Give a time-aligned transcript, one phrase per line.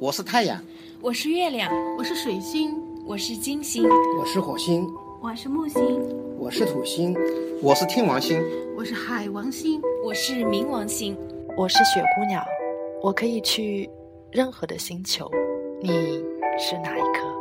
[0.00, 0.58] 我是太阳，
[1.02, 3.84] 我是月亮，我是水星，我是金星，
[4.18, 4.88] 我是火星，
[5.20, 6.00] 我是木星，
[6.38, 7.14] 我是土星，
[7.60, 8.42] 我是天王星，
[8.74, 11.14] 我是海王星，我是冥王星，
[11.54, 12.42] 我是雪姑娘。
[13.02, 13.90] 我可以去
[14.32, 15.30] 任何的星球，
[15.82, 15.90] 你
[16.58, 17.39] 是哪一颗？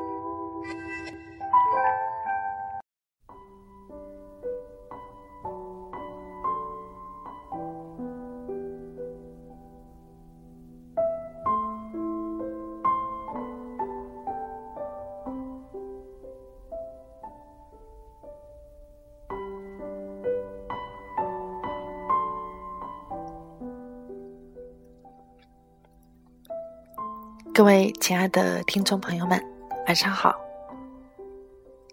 [27.59, 29.37] 各位亲爱的听众朋友们，
[29.85, 30.33] 晚上好！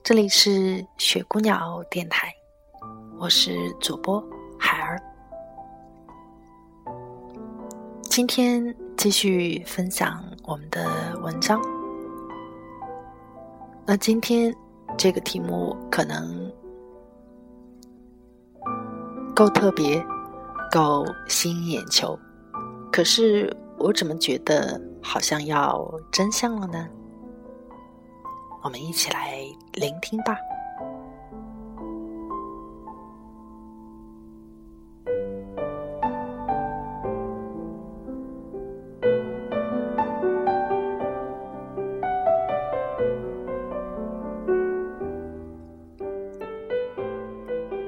[0.05, 2.33] 这里是雪姑娘电台，
[3.19, 4.25] 我是主播
[4.56, 5.02] 海儿。
[8.02, 11.61] 今天继续分享我们的文章。
[13.84, 14.55] 那今天
[14.97, 16.48] 这个题目可能
[19.34, 20.01] 够特别，
[20.70, 22.17] 够吸引眼球，
[22.92, 24.80] 可是我怎么觉得？
[25.08, 26.88] 好像要真相了呢，
[28.62, 29.38] 我们一起来
[29.72, 30.36] 聆听吧。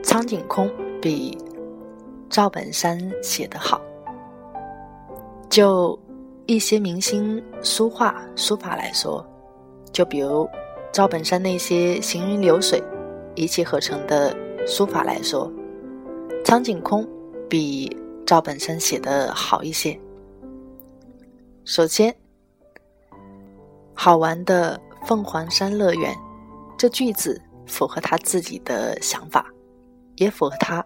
[0.02, 0.70] 苍井空
[1.02, 1.36] 比
[2.30, 3.80] 赵本山写得好，
[5.50, 5.98] 就。
[6.48, 9.22] 一些明星书画书法来说，
[9.92, 10.48] 就比如
[10.90, 12.82] 赵本山那些行云流水、
[13.34, 14.34] 一气呵成的
[14.66, 15.52] 书法来说，
[16.46, 17.06] 苍井空
[17.50, 20.00] 比赵本山写的好一些。
[21.66, 22.16] 首先，
[23.92, 26.16] 好玩的凤凰山乐园
[26.78, 29.44] 这句子符合他自己的想法，
[30.16, 30.82] 也符合他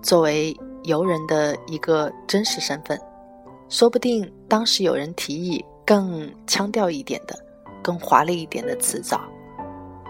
[0.00, 2.98] 作为游人的一个真实身份。
[3.72, 7.34] 说不定当时有人提议更腔调一点的、
[7.82, 9.18] 更华丽一点的词藻。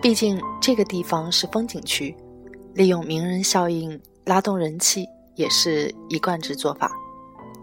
[0.02, 2.12] 毕竟这个地方是风景区，
[2.74, 5.06] 利用名人效应拉动人气
[5.36, 6.90] 也是一贯之做法。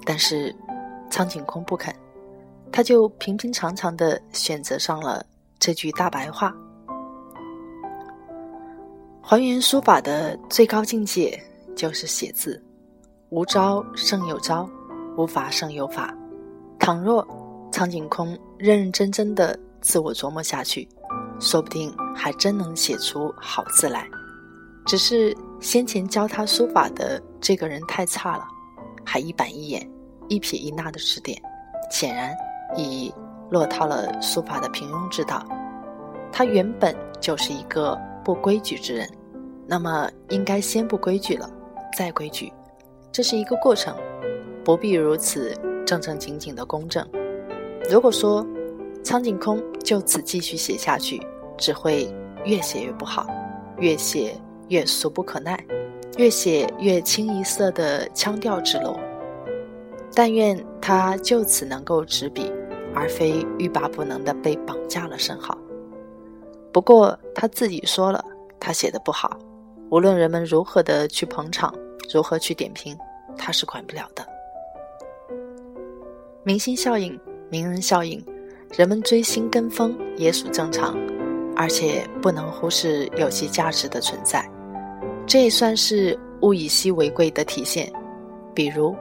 [0.06, 0.56] 但是
[1.12, 1.94] 苍井空不肯，
[2.72, 5.26] 他就平平常常的选择上了
[5.60, 6.56] 这句大白话。
[9.22, 11.38] 还原书法的最高境界
[11.76, 12.64] 就是写字，
[13.32, 14.68] 无招胜有招。
[15.18, 16.16] 无法胜有法。
[16.78, 17.28] 倘若
[17.72, 20.88] 苍井空认认真真的自我琢磨下去，
[21.40, 24.08] 说不定还真能写出好字来。
[24.86, 28.48] 只是先前教他书法的这个人太差了，
[29.06, 29.88] 还一板一眼、
[30.28, 31.40] 一撇一捺的指点，
[31.92, 32.36] 显然
[32.76, 33.14] 已
[33.52, 35.46] 落套了书法的平庸之道。
[36.32, 39.08] 他原本就是一个不规矩之人，
[39.68, 41.50] 那么应该先不规矩了，
[41.96, 42.52] 再规矩，
[43.12, 43.96] 这是一个过程。
[44.70, 45.52] 不必如此
[45.84, 47.04] 正正经经的公正。
[47.90, 48.46] 如果说
[49.04, 51.20] 苍井空就此继续写下去，
[51.58, 52.08] 只会
[52.46, 53.26] 越写越不好，
[53.80, 55.60] 越写越俗不可耐，
[56.18, 59.00] 越写越清一色的腔调之落。
[60.14, 62.54] 但愿他就此能够执笔，
[62.94, 65.58] 而非欲罢不能的被绑架了甚好。
[66.72, 68.24] 不过他自己说了，
[68.60, 69.36] 他写的不好，
[69.90, 71.74] 无论人们如何的去捧场，
[72.14, 72.96] 如何去点评，
[73.36, 74.24] 他是管不了的。
[76.50, 77.16] 明星效应、
[77.48, 78.26] 名人效应，
[78.76, 80.98] 人们追星跟风也属正常，
[81.56, 84.44] 而且不能忽视有其价值的存在。
[85.28, 87.94] 这也算是物以稀为贵的体现。
[88.52, 88.96] 比如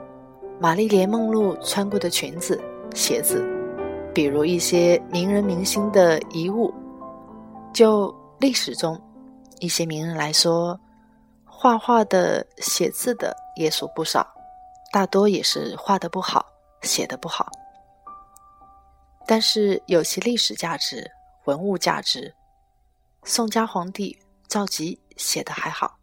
[0.59, 2.61] 玛丽莲梦露穿过的裙子、
[2.93, 3.43] 鞋子，
[4.13, 6.71] 比如一些名人明星的遗物。
[7.73, 8.95] 就历史中
[9.59, 10.79] 一些名人来说，
[11.45, 14.27] 画画的、写字的也属不少，
[14.93, 16.45] 大多也是画的不好。
[16.81, 17.49] 写的不好，
[19.27, 21.09] 但是有其历史价值、
[21.45, 22.33] 文物价值。
[23.23, 24.17] 宋家皇帝
[24.47, 25.99] 赵佶写的还好，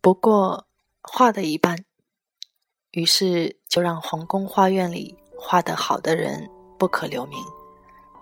[0.00, 0.66] 不过
[1.00, 1.78] 画的一般，
[2.90, 7.38] 于是就让皇宫画院里画得好的人不可留名，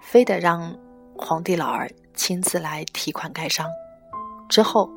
[0.03, 0.79] 非得让
[1.17, 3.67] 皇帝老儿亲自来提款盖章。
[4.49, 4.91] 之后，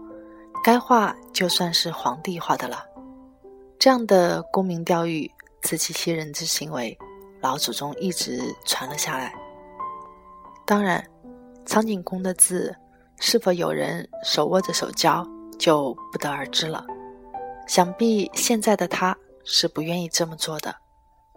[0.61, 2.85] 该画就算是皇帝画的了。
[3.79, 5.31] 这样的沽名钓誉。
[5.61, 6.97] 自欺欺人之行为，
[7.41, 9.33] 老祖宗一直传了下来。
[10.65, 11.03] 当然，
[11.65, 12.75] 苍井空的字
[13.19, 15.27] 是否有人手握着手教，
[15.57, 16.85] 就不得而知了。
[17.67, 20.73] 想必现在的他是不愿意这么做的，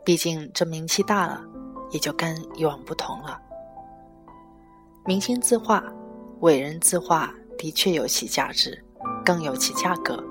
[0.04, 1.42] 毕竟这名气大了，
[1.90, 3.40] 也就跟以往不同了。
[5.04, 5.82] 明星字画、
[6.40, 8.84] 伟人字画的确有其价值，
[9.24, 10.22] 更有其价格，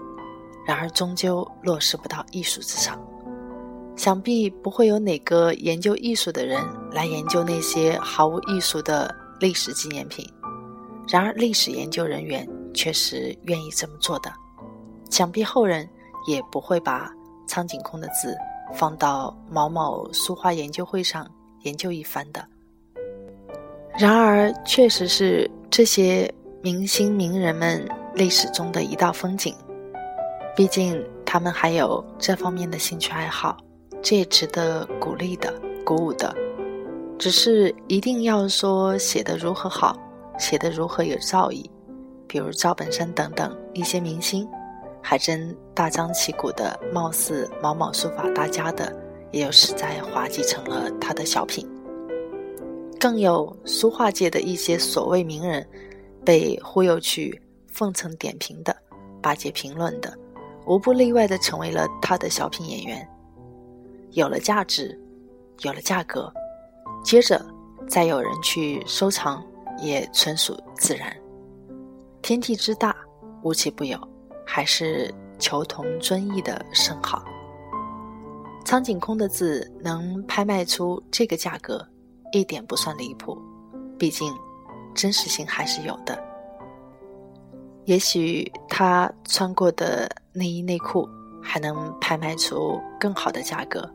[0.66, 2.98] 然而终究落实不到艺术之上。
[4.00, 6.58] 想必不会有哪个研究艺术的人
[6.90, 10.26] 来研究那些毫无艺术的历史纪念品。
[11.06, 14.32] 然而，历史研究人员却是愿意这么做的。
[15.10, 15.86] 想必后人
[16.28, 17.12] 也不会把
[17.46, 18.34] 苍井空的字
[18.74, 21.30] 放到某某书画研究会上
[21.64, 22.48] 研究一番的。
[23.98, 27.86] 然而，确实是这些明星名人们
[28.16, 29.54] 历史中的一道风景。
[30.56, 33.58] 毕竟，他们还有这方面的兴趣爱好。
[34.02, 35.54] 这也值得鼓励的、
[35.86, 36.34] 鼓舞的，
[37.18, 39.96] 只是一定要说写的如何好，
[40.38, 41.70] 写的如何有造诣，
[42.28, 44.48] 比如赵本山等等一些明星，
[45.02, 48.96] 还真大张旗鼓的，貌似某某书法大家的，
[49.32, 51.68] 也有实在滑稽成了他的小品。
[53.00, 55.68] 更有书画界的一些所谓名人，
[56.26, 58.76] 被忽悠去奉承点评的、
[59.22, 60.18] 巴结评论的，
[60.66, 63.08] 无不例外的成为了他的小品演员。
[64.12, 65.00] 有了价值，
[65.62, 66.32] 有了价格，
[67.04, 67.44] 接着
[67.88, 69.44] 再有人去收藏，
[69.80, 71.16] 也纯属自然。
[72.22, 72.96] 天地之大，
[73.44, 74.00] 无奇不有，
[74.46, 77.24] 还是求同尊异的甚好。
[78.66, 81.88] 苍井空的字能拍卖出这个价格，
[82.32, 83.38] 一点不算离谱，
[83.98, 84.32] 毕竟
[84.94, 86.22] 真实性还是有的。
[87.86, 91.10] 也许他穿过的内衣内裤
[91.42, 93.90] 还能拍卖出更好的价格。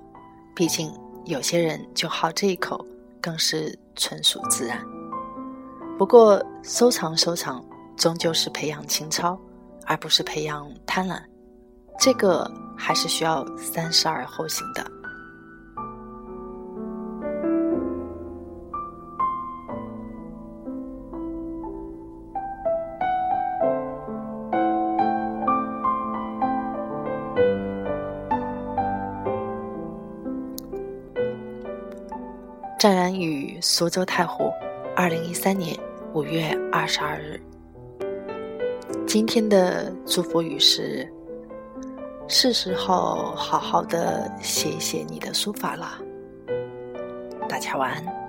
[0.54, 0.92] 毕竟
[1.24, 2.84] 有些人就好这一口，
[3.20, 4.80] 更是纯属自然。
[5.98, 7.64] 不过收藏收藏，
[7.96, 9.38] 终究是培养情操，
[9.84, 11.20] 而不是培养贪婪，
[11.98, 14.84] 这个还是需要三思而后行的。
[32.78, 34.52] 湛然与苏州太湖，
[34.94, 35.74] 二零一三年
[36.12, 37.40] 五月二十二日。
[39.06, 41.10] 今天的祝福语是：
[42.28, 45.98] 是时候好好的写一写你的书法了。
[47.48, 48.23] 大家晚安。